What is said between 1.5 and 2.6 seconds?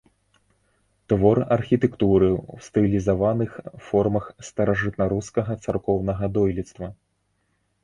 архітэктуры ў